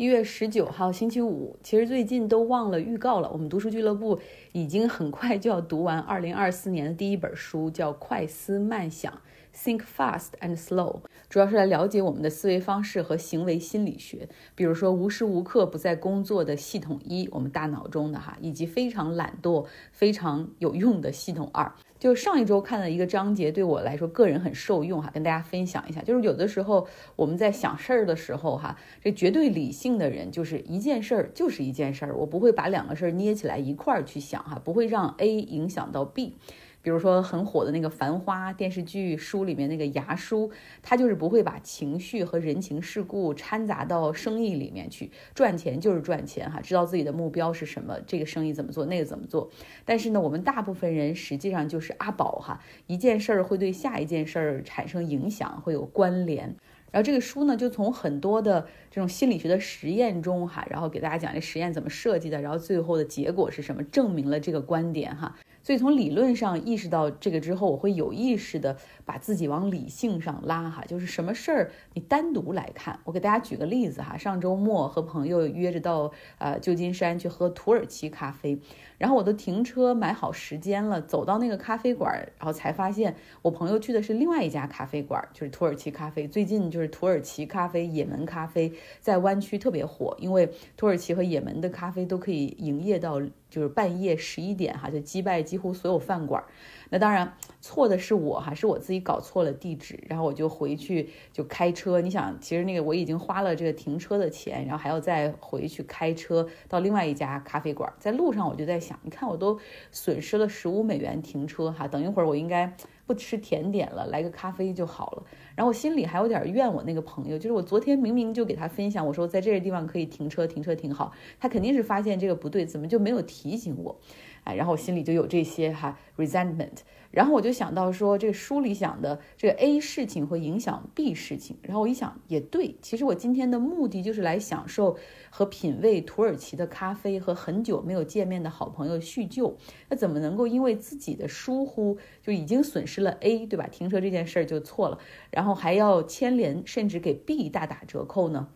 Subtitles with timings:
[0.00, 3.28] 一月十九号星期五，其实最近都忘了预告了。
[3.30, 4.18] 我们读书俱乐部
[4.52, 9.12] 已经很快就要读完二零二四年的第一本书，叫《快思慢想》
[9.54, 14.26] （Think Fast and Slow），主要是来了解我们的思维方式和行为心理学。
[14.54, 21.70] 比如说，无时无刻不在工作的系统一，我们大脑中的哈，以及非常懒惰、非常有用的系统二。
[22.00, 26.00] 就上一周看的一个章节，对我来说个人很受用哈，跟大家分享一下。
[26.00, 36.38] 就是有的时候我们在想事儿的时候哈，这绝对理性的人就是一件事儿就是一件事儿，我不会把两个事儿捏起来一块儿去想哈，不会让 A 影响到 B。
[36.82, 40.50] 比如说很火的那个《繁花》电视剧书里面那个牙叔，
[40.82, 49.50] 他就是不会把情绪和人情世故掺杂到生意里面去，赚钱就是赚钱哈，知道自己的目标是什么，这个生意怎么做，那个怎么做。
[49.84, 56.56] 但是呢，我们大部分人实际上就是阿宝哈，一件事儿会对下一件事儿产生影响，会有关联。
[56.90, 65.36] 然后这个书呢，就从很多的这种心理学的实验中哈，然后给大家讲这实验怎么设计的，然后最后的结果是什么，证明了这个观点哈。
[65.70, 72.98] 所以从理论上意识到这个之后，我会有意识的把自己往理性上拉哈，就是什么事儿你单独来看。
[73.04, 78.58] 我给大家举个例子哈，上周末和朋友约着到呃旧金山去喝土耳其咖啡。
[79.00, 86.28] 然后我都停车买好时间了，走到那个咖啡馆，然后才发现我朋友去的是另外一家咖啡馆，就是土耳其咖啡。
[86.28, 96.44] 最近就是土耳其咖啡、也门咖啡在湾区特别火，因为土耳其和也门的咖啡都可以营业到就是半夜十一点哈，就击败几乎所有饭馆。
[96.90, 102.00] 那当然错的是我哈，是我自己搞错了地址，然后我就回去就开车。
[102.00, 107.90] 你想，其实那个我已经花了这个停车的钱，然后还要再回去开车到另外一家咖啡馆。
[107.98, 109.58] 在路上我就在想，你看我都
[109.90, 112.74] 损失了十五美元停车哈，等一会儿我应该
[113.06, 115.22] 不吃甜点了，来个咖啡就好了。
[115.54, 123.96] 然后我心里还有点怨我那个朋友，就是我昨天明明就给他分享，我说在这个地方可以停车，停车挺好，他肯定是发现这个不对，怎么就没有提醒我？
[124.44, 126.78] 哎，然后我心里就有这些哈 resentment，
[127.10, 134.96] 然后我就想到说，这书里讲的这个 A 事情会影响 B 事情，然后我一想也对，其实我今天的目的就是来享受
[135.28, 139.56] 和品味土耳其的咖啡和很久没有见面的好朋友叙旧，
[139.88, 143.66] 那怎么能够因为自己的疏忽就已经损失了 A，对吧？
[143.66, 144.98] 停车这件事儿就错了，
[145.30, 148.48] 然后还要牵连甚至给 B 大打折扣呢？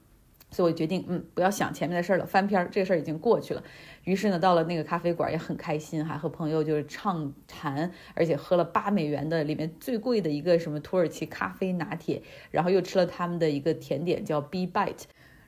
[0.54, 3.62] 所以我决定，嗯，不要想前面的事儿了，翻篇儿，这个事儿已经过去了。
[4.04, 12.22] 于是呢，到了那个咖啡馆也很开心，还和朋友就是畅谈，而且喝了八美元的里面最贵的一个什么土耳其咖啡拿铁，
[12.52, 15.02] 然后又吃了他们的一个甜点叫 B Bite。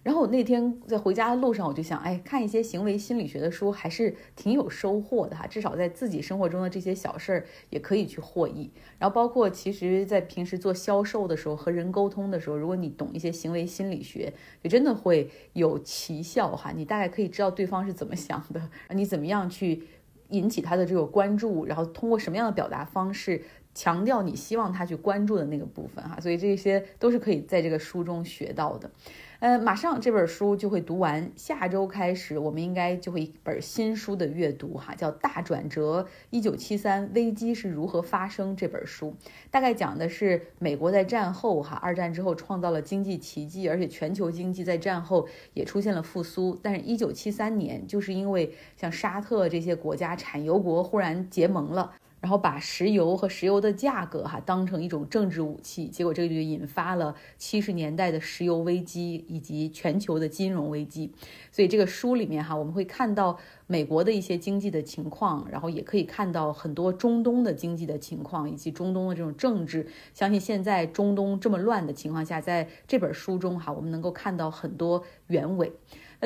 [0.07, 8.71] 然后我那天在回家的路上，我就想，哎，看一些行为心理学的书还是挺有收获的哈，至少在自己生活中的这些小事儿也可以去获益。
[9.01, 16.71] 然后包括其实，在平时做销售的时候和人沟通的时候，如果你懂一些行为心理学，就真的会有奇效哈。
[16.71, 19.83] 你大概可以知道对方是怎么想的，你怎么样去
[20.29, 23.43] 引起他的这个关注，然后通过什么样的表达方式
[23.75, 26.21] 强调你希望他去关注的那个部分哈。
[26.21, 28.89] 所以这些都是可以在这个书中学到的。
[29.39, 39.15] 呃，马上这本书就会读完，下周开始我们应该就会一本新书的阅读哈，叫《大转折：一九七三危机是如何发生》这本书，
[39.51, 51.93] 大概讲的是美国在战后哈，二战之后创造了经济奇迹，而且全球经济在战后也出现了复苏，但是，一九七三年就是因为像沙特这些国家产油国忽然结盟了。
[52.27, 61.13] 然后把石油和石油的价格哈当成一种政治武器，结果这个就引发了七十年代的石油危机以及全球的金融危机。
[61.53, 63.39] 所以这个书里面哈，我们会看到
[63.69, 69.87] 美国的一些经济的情况，然后也可以看到很多中东的经济的情况以及中东的这种政治。
[70.13, 75.73] 相信现在中东这么乱的情况下，在这本书中哈，我们能够看到很多原委。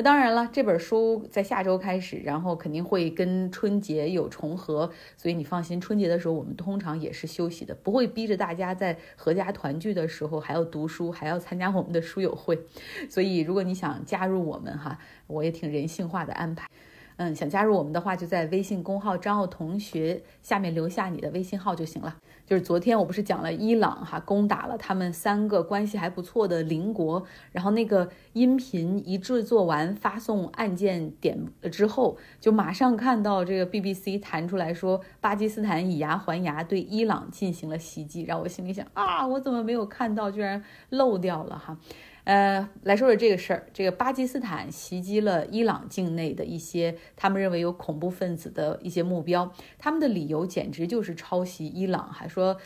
[0.01, 12.57] 当然了，这本书在下周开始，然后肯定会跟春节有重合，所以你放心，春节的时候我们通常也是休息的，不会逼着大家在合家团聚的时候还要读书，还要参加我们的书友会。
[13.09, 14.97] 所以如果你想加入我们哈，
[15.27, 16.67] 我也挺人性化的安排。
[17.17, 22.17] 嗯，想加入我们的话，就在微信公号张奥同学下面留下你的微信号就行了。
[22.51, 41.77] 就是昨天我不是讲了伊朗哈攻打了他们三个关系还不错的邻国，然后那个音频一制作完发送按键点之后，就马上看到这个 BBC 弹出来说巴基斯坦以牙还牙对伊朗进行了袭击，然后我心里想啊，我怎么没有看到，居然漏掉了哈。
[42.23, 43.67] 呃，来说说这个事儿。
[43.73, 52.57] 这个巴基斯坦袭击了伊朗境内的一些他们认为有恐怖分子的一些目标，他们的理由简直就是抄袭伊朗，还说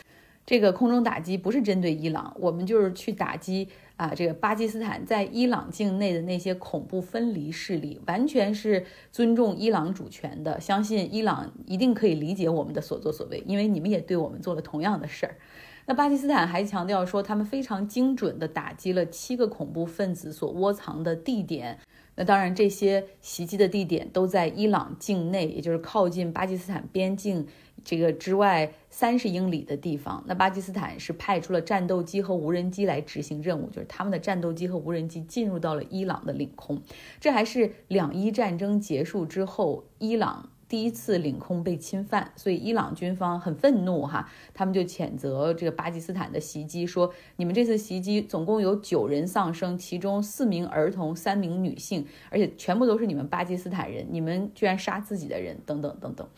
[0.44, 15.36] 这个空中打击不是针对伊朗，我们就是去打击啊，这个巴基斯坦在伊朗境内的那些恐怖分离势力，完全是尊重伊朗主权的，相信伊朗一定可以理解我们的所作所为，因为你们也对我们做了同样的事儿。
[15.86, 21.78] 那巴基斯坦还强调说，他们非常精准地打击了七个恐怖分子所窝藏的地点。
[22.16, 27.46] 那当然，这些袭击的地点都在伊朗境内，也就是靠近巴基斯坦边境。
[27.84, 36.82] 这个之外三十英里的地方，那巴基斯坦是派出了战斗机和无人机来执行任务，就是他们的战斗机和无人机进入到了伊朗的领空。
[37.20, 56.28] 这还是两伊战争结束之后，伊朗第一次领空被侵犯，所以伊朗军方很愤怒哈，他们就谴责这个巴基斯坦的袭击，说你们这次袭击总共有九人丧生，其中四名儿童，三名女性，而且全部都是你们巴基斯坦人，你们居然杀自己的人，等等等等。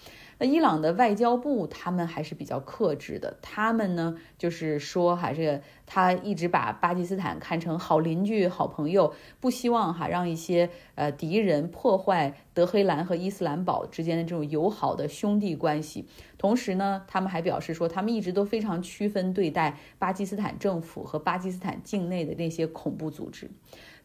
[0.40, 16.06] 那伊朗的外交部他们还是比较克制的，他们呢就是说哈，这个他一直把巴基斯坦看成好邻居、好朋友，不希望哈让一些呃敌人破坏德黑兰和伊斯兰堡之间的这种友好的兄弟关系。
[16.38, 23.50] 同时呢，他们还表示说，他们一直都非常区分对待巴基斯坦政府和巴基斯坦境内的那些恐怖组织。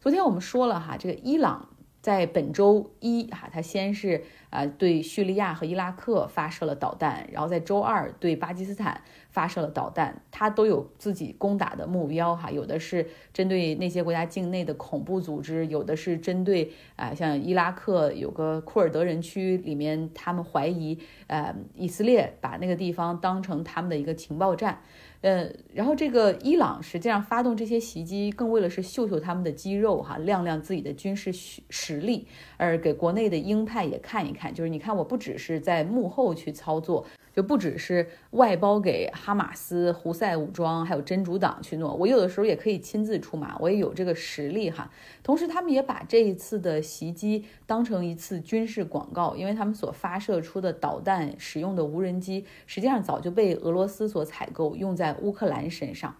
[0.00, 1.68] 昨天我们说了哈，这个伊朗。
[2.04, 20.96] 在本周一，哈，他先是啊对叙利亚和伊拉克发射了导弹，然后在周二对巴基斯坦发射了导弹，他都有自己攻打的目标，哈，有的是针对那些国家境内的恐怖组织，有的是针对啊像伊拉克有个库尔德人区里面，他们怀疑
[21.26, 24.78] 呃以色列把那个地方当成他们的一个情报站。
[25.22, 32.28] 呃，然后这个伊朗实际上发动这些袭击，更为了是秀秀他们的肌肉哈，亮亮自己的军事实力，
[32.58, 37.06] 而给国内的鹰派也看一看，就是你看我不只是在幕后去操作。
[37.34, 44.88] 就不只是外包给哈马斯、胡塞武装，还有真主党去弄，我有的时候也可以亲自出马，我也有这个实力哈。
[45.24, 56.14] 同时，他们也把这一次的袭击当成一次军事广告，因为他们所发射出的导弹、使用的无人机，实际上早就被俄罗斯所采购，用在乌克兰身上。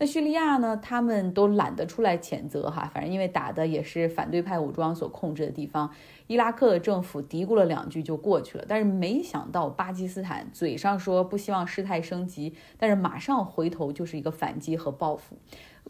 [0.00, 0.78] 那叙利亚呢？
[0.78, 5.90] 他们都懒得出来谴责哈，反正因为打的也是反对派武装所控制的地方。
[6.26, 15.36] 伊拉克的政府嘀咕了两句就过去了，但是没想到巴基斯坦嘴上说不希望事态升级，但是马上回头就是一个反击和报复。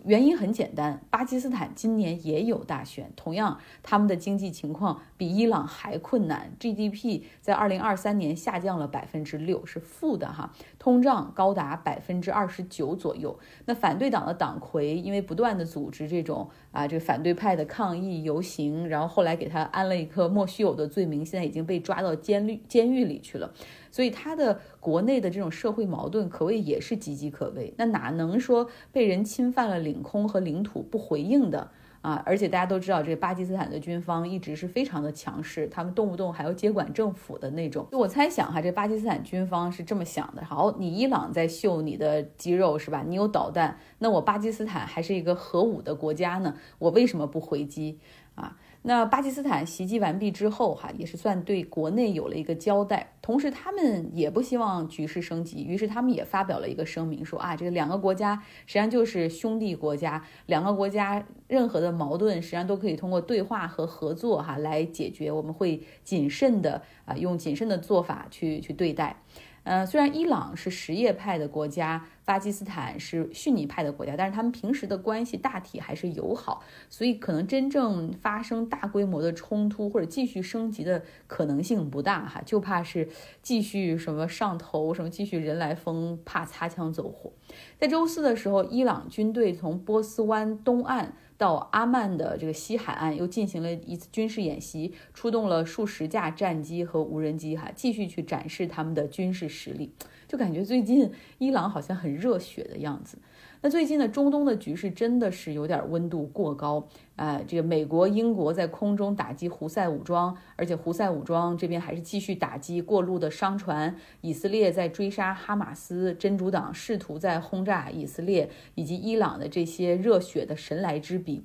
[0.05, 13.39] 原因很简单，巴基斯坦今年也有大选，同样他们的经济情况比伊朗还困难，GDP 在二零二三年下降了百分之六，是负的哈，通胀高达百分之二十九左右。
[13.67, 23.53] 那反对党的党魁因为不断的组织这种啊这个反对派的抗议游行，然后后来给他安了一个莫须有的罪名，现在已经被抓到监狱监狱里去了。
[23.91, 27.75] 所以他的国内的这种社会矛盾可谓也是岌岌可危。
[27.77, 31.71] 那哪能说被人侵犯了领空和领土不回应的
[32.01, 32.23] 啊？
[32.25, 37.87] 而且大家都知道，这巴基斯坦的军方一直是非常的强势，他们动不动还要接管政府的那种。
[37.91, 43.05] 就我猜想哈，这巴基斯坦军方是这么想的：好，你伊朗在秀你的肌肉是吧？
[43.07, 47.99] 你有导弹，那我巴基斯坦还是一个核武的国家呢，我为什么不回击
[48.35, 48.57] 啊？
[48.83, 53.13] 那巴基斯坦袭击完毕之后，哈，也是算对国内有了一个交代。
[53.21, 65.31] 同时，他们也不希望局势升级，于是他们也发表了一个声明，说啊，这个两个国家实际上就是兄弟国家，两个国家任何的矛盾实际上都可以通过对话和合作，哈，来解决。
[65.31, 69.23] 我们会谨慎的啊，用谨慎的做法去去对待。
[69.63, 83.09] 呃，虽然伊朗是什叶派的国家，巴基斯坦是逊尼派的国家，但是他们平时的关系大体还是友好，所以可能真正发生大规模的冲突或者继续升级的可能性不大哈，就怕是
[83.43, 87.31] 继续什么上头，什么继续人来疯，怕擦枪走火。
[87.79, 91.15] 在周四的时候，伊朗军队从波斯湾东岸。
[91.41, 99.95] 到阿曼的这个西海岸又进行了一次军事演习，出动了数十架战机和无人机，哈，继续去展示他们的军事实力。
[100.29, 103.17] 就感觉最近伊朗好像很热血的样子。
[103.63, 107.39] 那最近呢，中东的局势真的是有点温度过高啊！
[107.47, 113.95] 这个美国、英国在空中打击胡塞武装，而且胡塞武装这边还是继续打击过路的商船。
[114.23, 121.45] 以色列在追杀哈马斯，真主党试图在轰炸以色列以及伊朗的这些热血的神来之笔。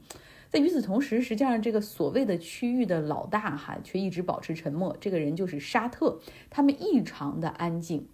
[0.49, 4.95] 在与此同时，实际上这个所谓的区域的老大哈却一直保持沉默。
[5.01, 6.17] 这个人就是沙特，
[6.49, 8.07] 他们异常的安静。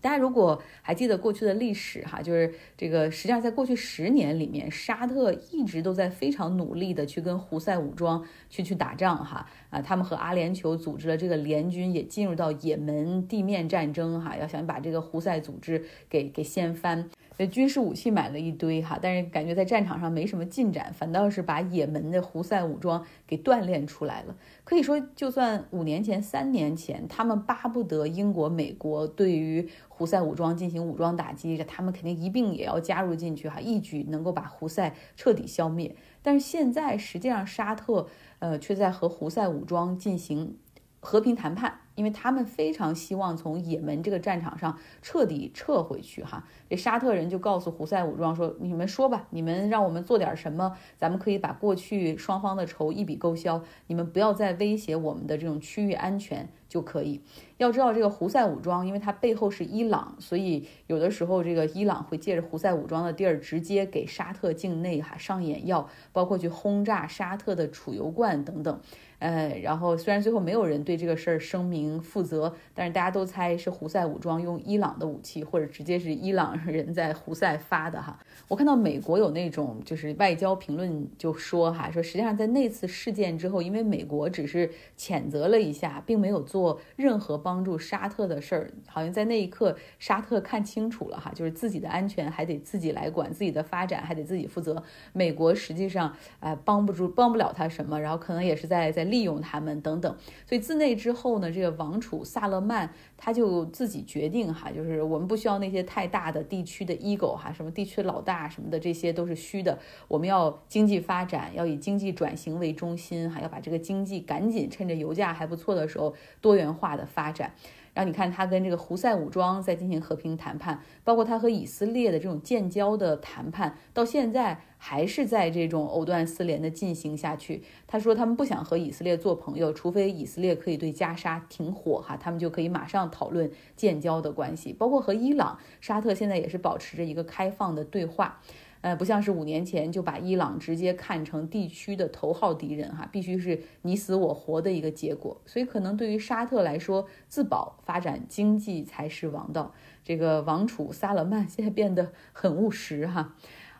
[0.00, 17.08] 大家如果还记得过去的历史哈，就是这个实际上在过去十年里面，沙特一直都在非常努力的去跟胡塞武装去去打仗哈啊，他们和阿联酋组织了这个联军，也进入到也门地面战争哈，要想把这个胡塞组织给给掀翻。
[17.46, 24.36] 军事武器买了一堆哈，但是感觉在战场上没什么进展，反倒是把也门的胡塞武装给锻炼出来了。
[24.64, 35.94] 可以说，就算五年前、三年前，他们巴不得英国、美国对于胡塞武装进行武装打击，他们肯定一并也要加入进去哈，一举能够把胡塞彻底消灭。
[36.22, 38.08] 但是现在，实际上沙特
[38.40, 40.56] 呃却在和胡塞武装进行
[41.00, 41.82] 和平谈判。
[41.98, 57.20] 因为他们非常希望从也门这个战场上彻底撤回去，哈，这沙特人就告诉胡塞武装说：“你们说吧，你们让我们做点什么，咱们可以把过去双方的仇一笔勾销，你们不要再威胁我们的这种区域安全就可以。”
[57.58, 68.80] 要知道，这个胡塞武装，因为它背后是伊朗，所以有的时候这个伊朗会借着胡塞武装的地儿，直接给沙特境内哈上眼药，包括去轰炸沙特的储油罐等等。
[69.18, 78.16] 呃，然后虽然最后没有人对这个事儿声明负责，但是大家都猜是胡塞武装用伊朗的武器，或者直接是伊朗人在胡塞发的哈。
[78.46, 94.80] 我看到美国有那种就是外交评论就说哈，说实际上在那次事件之后，因为美国只是谴责了一下，并没有做做任何帮助沙特的事儿，好像在那一刻沙特看清楚了哈，就是自己的安全还得自己来管，自己的发展还得自己负责。
[95.12, 99.08] 美国实际上呃帮不住，帮不了他什么，然后可能也是在在。
[99.08, 100.14] 利用他们等等，
[100.46, 109.78] 所以自那之后呢，这个王储萨勒曼他就自己决定哈，就是我们不需要那些太大的地区的 ego 哈，什么地区老大什么的，这些都是虚的。
[110.08, 117.52] 我们要经济发展，要以经济转型为中心，还要把这个经济赶紧趁着油价还不错的时候多多元化的发展。
[117.94, 127.64] 然后你看，他跟这个胡塞武装在进行和平谈判，包括他和以色列的这种建交的谈判，到现在还是在这种藕断丝连的进行下去。
[127.88, 134.72] 他说他们不想和以色列做朋友，除非以色列可以对加沙停火，哈，他们就可以马上讨论建交的关系。
[134.72, 138.40] 包括和伊朗、沙特现在也是保持着一个开放的对话。
[138.80, 145.40] 呃，不像是五年前就把伊朗直接看成地区的头号敌人哈，必须是你死我活的一个结果。
[145.46, 149.74] 所以可能对于沙特来说，自保发展经济才是王道。
[150.04, 153.34] 这个王储萨勒曼现在变得很务实哈。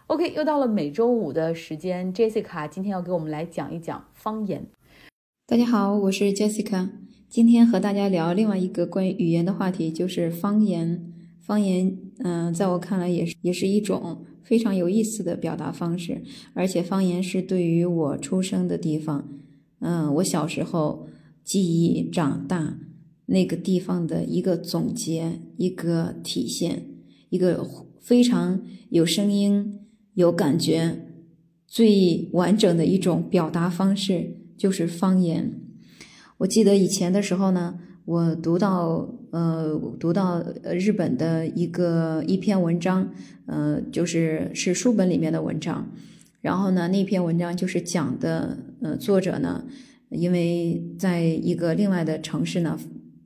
[0.08, 4.66] OK，又到了每周五的时间，Jessica 今天要给我们来讲一讲方言。
[5.46, 6.90] 大家好，我是 Jessica，
[7.28, 11.12] 今天和大家聊另外一个关于语言的话题，就是方言。
[11.40, 14.26] 方言，嗯，在我看来也是也是一种。
[14.48, 16.22] 非常有意思的表达方式，
[16.54, 19.28] 而且方言是对于我出生的地方，
[19.80, 21.06] 嗯，我小时候
[21.44, 22.78] 记忆长大
[23.26, 26.86] 那个地方的一个总结，一个体现，
[27.28, 27.68] 一个
[28.00, 29.80] 非常有声音、
[30.14, 31.06] 有感觉、
[31.66, 35.60] 最完整的一种表达方式，就是方言。
[36.38, 37.80] 我记得以前的时候呢。
[38.08, 43.12] 我读到，呃，读到日本的一个一篇文章，
[43.46, 45.90] 呃，就是是书本里面的文章。
[46.40, 49.64] 然后呢，那篇文章就是讲的，呃，作者呢，
[50.10, 52.78] 因为在一个另外的城市呢，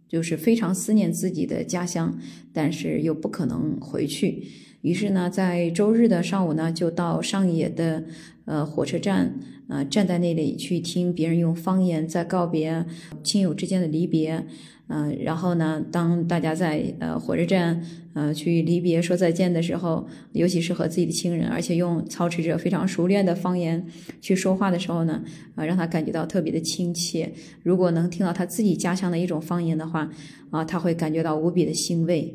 [0.08, 2.18] 就是非常思念自己的家乡，
[2.52, 4.44] 但是又不可能回去。
[4.82, 8.04] 于是呢，在周日的上午呢，就到上野的
[8.44, 9.32] 呃火车站，
[9.68, 12.84] 呃，站在那里去听别人用方言在告别
[13.22, 14.44] 亲友之间的离别。
[14.88, 17.80] 嗯，然后呢，当大家在呃火车站
[18.12, 23.86] 呃去离别说再见的时候，尤其是和自己的亲人，而且用操持着非常熟练的方言
[24.20, 25.22] 去说话的时候呢，
[25.54, 27.32] 啊，让他感觉到特别的亲切。
[27.62, 30.10] 如果能听到他自己家乡的一种方言的话，
[30.50, 32.34] 啊，他会感觉到无比的欣慰。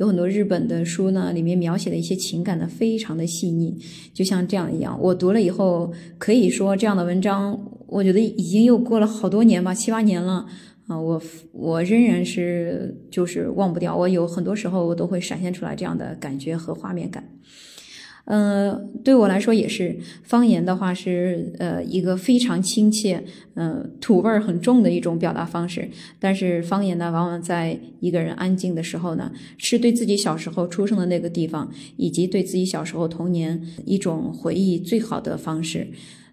[0.00, 3.76] 有很多日本的书呢，里面描写的一些情感呢，非常的细腻，
[4.14, 4.98] 就像这样一样。
[4.98, 10.46] 我读了以后，可以说这样的文章，我觉得已经又过了好多年吧，七八年了。
[10.86, 17.22] 啊，我我仍然是就是忘不掉，我有很多时候我都会闪现出来这样的感觉和画面感。
[18.32, 25.90] 嗯，对我来说也是，方言的话是呃一个非常亲切，嗯，土味儿很重的一种表达方式。
[26.20, 35.88] 但是方言呢，往往在一个人安静的时候呢，是对自己小时候出生的那个地方，以及对自己小时候童年一种回忆最好的方式。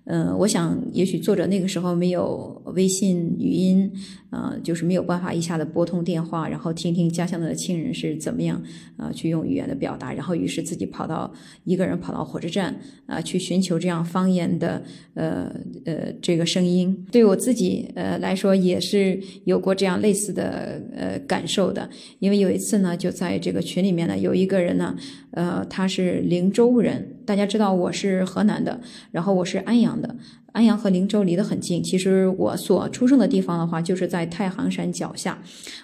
[0.09, 3.91] 嗯，我想也许作者那个时候没有微信语音，
[4.29, 8.61] 呃，就是没有办法一下子拨通电话，然后听听家乡的亲人是怎么样，
[8.95, 11.29] 呃，去用语言的表达，然后于是自己跑到
[11.65, 12.73] 一个人跑到火车站，
[13.05, 14.81] 啊，去寻求这样方言的，
[15.13, 17.05] 呃呃这个声音。
[17.11, 24.95] 对我自己呃来说也是有过这样类似的呃感受的，因为有一次呢，就在这个群里面呢，有一个人呢，
[25.37, 27.15] 呃，他是灵州人。
[27.23, 30.15] 大家知道我是河南的，然后我是安阳的，
[30.51, 31.83] 安阳和灵州离得很近。
[31.83, 35.39] 其实我所出生的地方的话，就是在太行山脚下。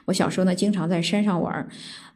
[0.05, 1.67] 我小时候呢，经常在山上玩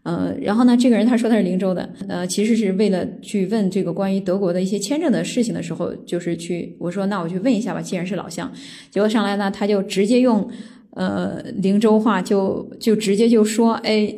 [0.02, 8.52] 呃，然后呢，这个人他说他是灵州的，呃，其实是为了去问这个关于德国的一些签证的事情的时候，就是去我说那我去问一下吧，既然是老乡，
[8.90, 10.50] 结果上来呢，他就直接用
[10.96, 14.12] 呃灵州话就就直接就说，哎。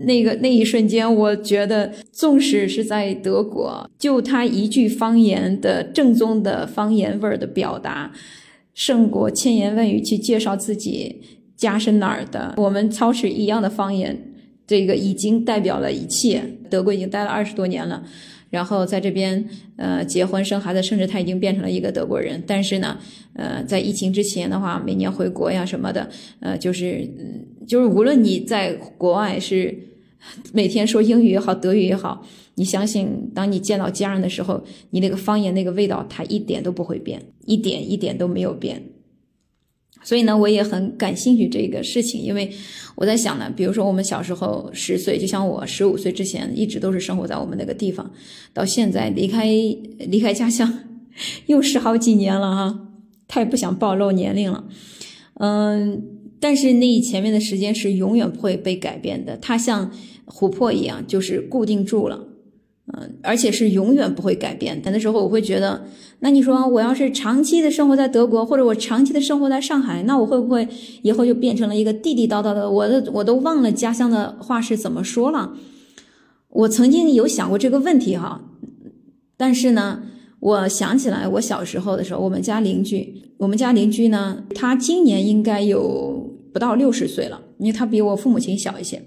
[0.00, 8.12] 那个那一瞬间，我觉得，纵使是在德国，就他一句方言的正宗的方言味儿的表达，
[8.74, 11.20] 胜过千言万语去介绍自己
[11.56, 12.54] 家是哪儿的。
[12.58, 14.16] 我们操持一样的方言，
[14.68, 16.42] 这个已经代表了一切。
[16.70, 18.04] 德国已经待了二十多年了，
[18.50, 19.44] 然后在这边
[19.76, 22.40] 呃结婚生孩子，甚至他已经变成了一个德国人。
[22.46, 22.96] 但是呢，
[23.32, 27.04] 呃，在疫情之前的话，每年回国呀什么的，呃，就是
[27.66, 29.87] 就是无论你在国外是。
[30.52, 32.24] 每天说英语也好，德语也好，
[32.56, 38.82] 你相信，当你见到家人的时候，你那个方言那个味道，它一点都不会变，一点一点都没有变。
[40.02, 42.50] 所以呢，我也很感兴趣这个事情，因为
[42.94, 48.10] 我在想呢，比如说我们小时候十岁，就像我十五岁之前，一直都是生活在我们那个地方，
[48.52, 50.80] 到现在离开离开家乡，
[51.46, 52.88] 又是好几年了哈，
[53.26, 54.64] 太不想暴露年龄了，
[55.34, 56.17] 嗯。
[56.40, 59.90] 但是那前面的时间是永远不会被改变的，它像
[60.26, 62.26] 琥珀一样，就是固定住了，
[62.92, 64.80] 嗯，而且是永远不会改变。
[64.84, 65.84] 有的时候我会觉得，
[66.20, 70.68] 那你说我要是长期的生活在德国，或者我长期的生活在上海，那我会不会
[71.02, 72.70] 以后就变成了一个地地道道的？
[72.70, 75.54] 我的我都忘了家乡的话是怎么说了。
[76.50, 78.42] 我曾经有想过这个问题哈，
[79.36, 80.02] 但是呢，
[80.40, 86.27] 我想起来我小时候的时候，我们家邻居，我们家邻居呢，他今年应该有。
[86.52, 89.02] 不到六十岁了，因为他比我父母亲小一些。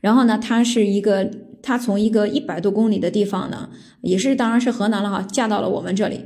[0.00, 1.28] 然后呢，他是一个，
[1.62, 3.68] 他从一个一百多公里的地方呢，
[4.02, 6.20] 也是当然是河南了哈，嫁到了我们这里。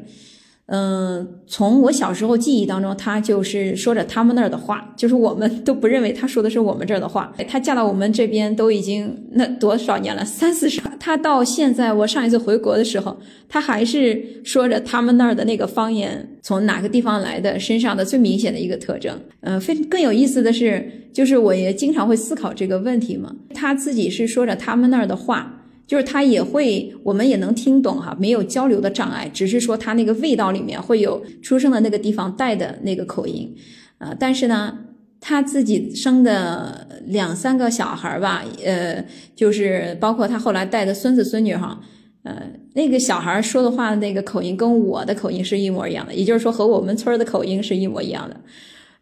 [0.66, 7.32] 嗯，从我小时候记忆当中，他就是说着他们那儿的话，就是我们都不认为他说的是我们这儿的话。
[7.48, 10.80] 他嫁到我们这边都已经那多少年了，三四十。
[10.98, 19.20] 他到现在，我上一次回国的时候，他还是说着他们那儿的那个方言，从哪个地方来的，身上的最明显的一个特征。
[19.40, 23.34] 嗯，非更有意思的是，就是我也经常会思考这个问题嘛。
[23.52, 25.58] 他自己是说着他们那儿的话。
[25.92, 33.54] 就是他也会，我们也能听懂哈，没有交流的障碍，只是说他那个味道里面会有出生的那个地方带的那个口音，
[33.98, 34.74] 啊，但是呢，
[35.20, 39.04] 他自己生的两三个小孩吧，呃，
[39.36, 41.78] 就是包括他后来带的孙子孙女哈，
[42.22, 48.40] 呃，那个小孩说的话的那个口音跟我的口音是一模一样的，也就是说和我们村的口音是一模一样的，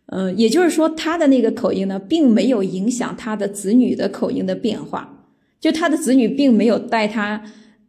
[0.06, 5.18] 嗯，也就是说他的那个口音呢，并没有影响他的子女的口音的变化。
[5.60, 7.42] 就他的子女并没有带他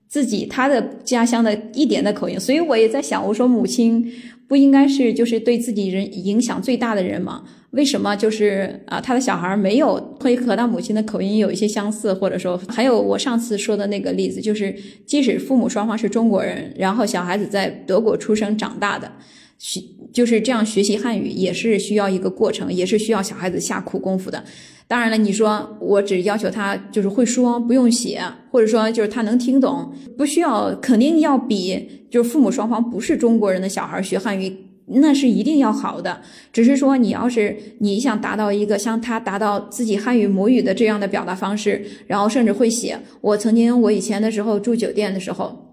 [0.08, 4.12] 自己他的家乡的一点的口音，所以我也在想，我说母亲
[4.48, 7.44] 不应该是就是对自己人影响最大的人吗？
[7.72, 19.10] 为什么就是啊他的小孩没有会和他母亲的口音有一些相似，或者说还有我上次说的那个例子，就是即使父母双方是中国人，然后小孩子在德国出生长大的，
[19.58, 19.80] 学
[20.12, 24.44] 就是这样学习汉语也是需要一个过程，也是需要小孩子下苦功夫的。
[24.92, 34.54] 当然了，你说我只要求他就是会说，不用写，或者说就是他能听懂，不需要，肯定要比就是父母双方不是中国人的小孩学汉语，
[34.88, 36.20] 那是一定要好的。
[36.52, 43.00] 只是说你要是你想达到一个像他达到自己汉语母语的这样的表达方式，然后甚至会写。
[43.22, 45.71] 我曾经我以前的时候住酒店的时候。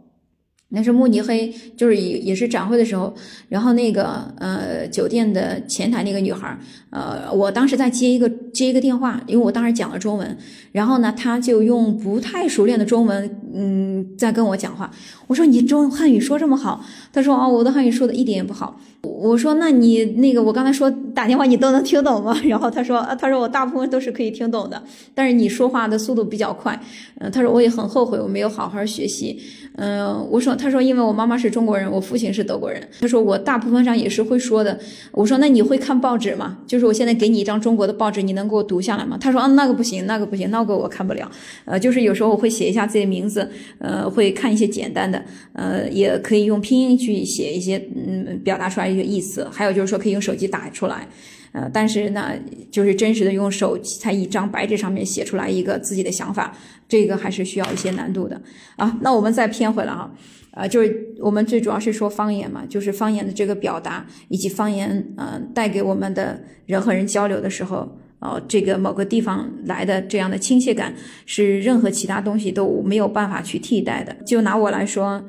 [0.70, 3.14] 那是慕尼黑，就是也也是展会的时候，
[3.48, 6.58] 然后那个呃酒店的前台那个女孩，
[6.90, 10.36] 呃，我当时在接一个接一个电话，因为我当时讲了中文，
[10.72, 14.90] 然后呢，她就用不太熟练的中文，嗯，在跟我讲话。
[15.26, 18.78] 我说你中汉语说这么好，她说哦，我的汉语说的一点也不好。
[19.02, 22.38] 我说那你那个我刚才说打电话你都能听懂吗？
[22.44, 24.82] 然后她说啊，她说我大部分都是可以听懂的，
[25.14, 26.78] 但是你说话的速度比较快。
[27.20, 29.40] 嗯，她说我也很后悔我没有好好学习。
[29.76, 30.57] 嗯，我说。
[30.58, 32.86] 他说因为我妈妈是中国人，我父亲是德国人。
[33.00, 34.78] 他说我大部分上也是会说的。
[35.12, 36.58] 我说那你会看报纸吗？
[36.66, 39.16] 就是我现在给你一张中国的报纸，你能给我读下来吗？
[39.18, 41.30] 他说啊那个不行，那个不行，那个我看不了。
[41.64, 49.48] 呃，就是有时候我会写一下自己的名字，呃，会看一些简单的，呃，也可以用拼音去写一些，嗯，表达出来一个意思。
[49.52, 51.06] 还有就是说可以用手机打出来。
[51.52, 52.32] 呃，但是呢，
[52.70, 56.54] 就是真实的用手在一张白纸上面写出来一个自己的想法，
[56.86, 58.38] 这个还是需要一些难度的
[58.76, 58.98] 啊。
[59.00, 60.10] 那我们再偏回来啊，
[60.52, 70.94] 呃，就是我们最主要是说方言嘛，就是方言的这个表达以及方言，呃，带给我们的人和人交流的时候，哦，这个某个地方来的这样的亲切感，
[71.26, 74.16] 是任何其他东西都没有办法去替代的。
[74.26, 75.22] 就拿我来说。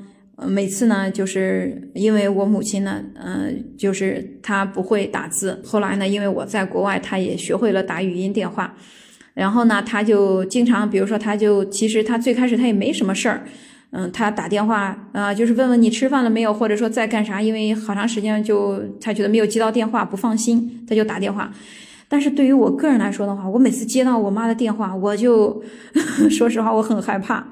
[0.47, 5.61] 每次呢，就是因为我母亲呢，嗯，就是她不会打字。
[5.65, 8.73] 后来呢，因为我在国外，她也学会了打语音电话。
[9.33, 13.43] 然后呢，她就经常，比如说，她就其实她最开始她也没什么事儿，
[13.91, 17.41] 嗯，他打电话啊，就是问问你吃饭了没有，或者说在干啥。
[17.41, 21.51] 因为好长时间就他觉得没有接到电话不放心，他就打电话。
[22.07, 25.63] 但是对于我个人来说的话，我每次接到我妈的电话，我就
[26.29, 27.47] 说实话，我很害怕，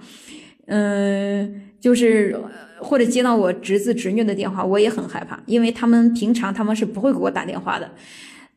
[0.67, 2.35] 嗯，就是。
[2.79, 7.89] 或者接到我侄子侄女的电话，我也很害怕，因为他们平常他们是不会给我打电话的，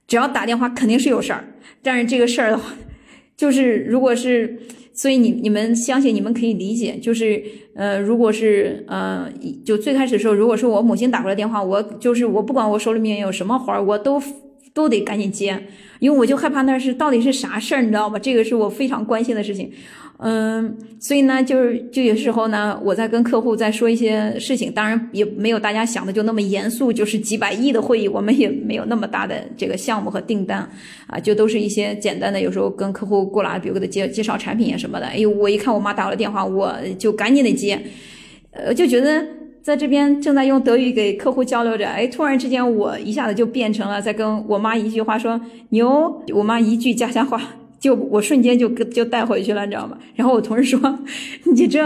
[0.07, 1.43] 只要打电话肯定是有事儿。
[1.83, 2.75] 但是这个事儿的话，
[3.35, 4.61] 就是如果是，
[5.01, 7.43] 所以你你们相信你们可以理解，就是
[7.75, 9.33] 呃，如果是呃，
[9.65, 14.21] 就最开始的时候，如果说我母亲打过来电话，我就是我不管我手里面有什么活儿，我都
[14.73, 15.59] 都得赶紧接，
[15.99, 18.19] 因为我就害怕那是到底是啥事儿，你知道吗？
[18.19, 19.71] 这个是我非常关心的事情。
[20.23, 30.69] 嗯，所以呢，就是就有时候呢，我在跟客户在说一些事情，当然也没有大家想的就那么严肃，就是几百亿的会议，我们也没有那么大的这个项目和订单
[31.07, 35.07] 啊，就都是一些简单的，有时候跟客户过来，比如给他介介绍产品啊什么的。
[35.07, 37.81] 哎呦，我一看我妈打了电话，我就赶紧得接，
[38.51, 39.27] 呃，就觉得
[39.63, 47.41] 在这边正在用德语给客户交流着，哎，突然之间我一下子就变成了在跟我妈一句话说牛，我妈一句家乡话。
[47.81, 49.99] 就我瞬间就就带回去了，你知道吗？
[50.15, 50.99] 然后我同事说
[51.57, 51.83] ：“你这，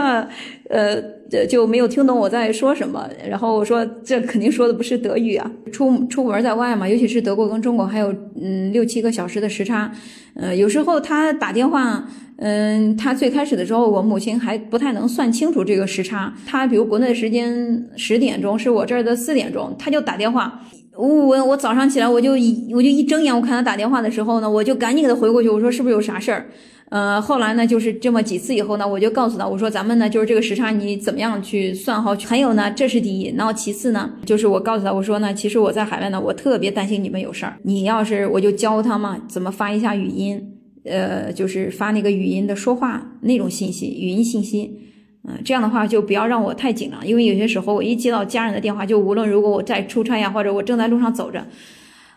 [0.68, 1.00] 呃，
[1.48, 5.48] 就没有听懂我在说什么。”然后我说：“这肯定说的不是德语啊！
[5.70, 9.92] 出出门在外嘛，尤其是德国跟中国还有嗯六七个小时的时差，
[10.35, 12.04] 呃，有时候他打电话，
[12.38, 16.35] 嗯，他最开始的时候，我母亲还不太能算清楚这个时差。
[16.44, 20.61] 他比如国内时间十点钟，是我这儿的四点钟，他就打电话。”
[20.96, 26.46] 我我我早上起来我就一我就一睁眼，我看他打电话的时候呢，我就赶紧给他回过去，我说是不是有啥事儿？
[26.90, 32.14] 呃，后来呢，就是这么几次以后呢，我就告诉他，我说咱们呢就是这个时差你怎么样去算好？
[32.24, 40.40] 还有呢，这是第一，然后其次呢，就是我告诉他，我说呢，其实我在海外呢，我特别担心你们有事儿，你要是我就教他嘛，怎么发一下语音，
[40.85, 44.83] 呃，就是发那个语音的说话那种信息，语音信息。
[45.26, 51.46] 嗯，这样的话就不要让我太紧张，因为有些时候我一接到家人的电话，就无论如果我在出差呀，或者我正在路上走着，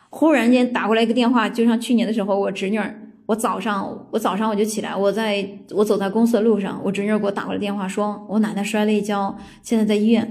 [0.09, 2.93] 忽然间打过来一个电话，就像去年的时候，我侄女儿，
[3.25, 10.29] 我早上我早上我就起来，我在我走在公司的路上，我侄女儿给我打过来电话，说我奶奶摔了一跤，现在在医院。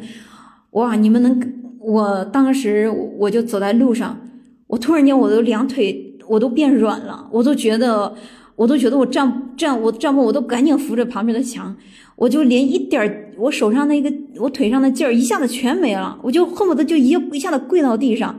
[0.72, 1.40] 哇，你们能，
[1.80, 4.20] 我当时我就走在路上，
[4.66, 8.14] 我突然间我的两腿我都变软了，我都觉得
[8.54, 11.74] 我都觉得我站站我站不我都赶紧扶着旁边的墙。
[12.16, 18.38] 我就连一点儿，我手上那个，我腿上的劲儿一下子全没了，我就恨不得就一一下子跪到地上。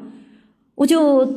[0.75, 1.27] 我就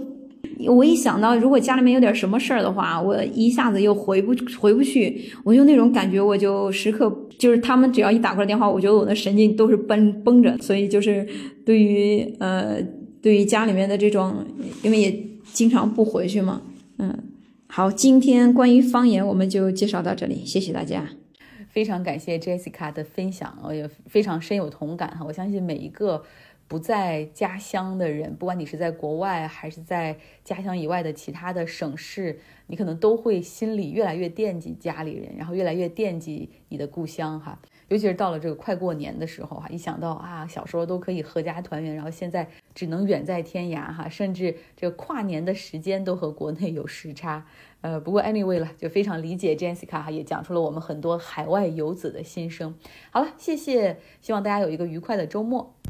[0.67, 10.57] 我一想到如果家里面有点什么事儿的话，我一下子又回不回不去，我就那种感觉，我就时刻就是他们只要一打过来电话，我觉得我的神经都是绷绷着。
[10.59, 11.27] 所以就是
[11.65, 12.77] 对于呃
[13.23, 14.45] 对于家里面的这种，
[14.83, 16.63] 因为也经常不回去嘛，
[16.99, 17.19] 嗯，
[17.67, 21.05] 好，今天关于方言我们就介绍到这里，谢谢大家。
[21.71, 25.25] 非常感谢 Jessica 的分享，我也非常深有同感哈。
[25.25, 26.25] 我相信每一个
[26.67, 37.57] 不在家乡的人，不管你是在国外还是在家乡以外的其他的省市，你可能都会心里越来越惦记家里人，然后越来越惦记你的故乡哈。
[37.87, 47.47] 尤其是到了这个快过年的时候哈，一想到啊，小时候都可以合家团圆，然后现在只能远在天涯哈，甚至这个跨年的时间都和国内有时差。
[47.83, 52.75] 呃，不过 anyway 了，就非常理解 Jessica 哈，也讲出了我们很多海外游子的心声。
[53.11, 55.75] 好了，谢谢，希望大家有一个愉快的周末。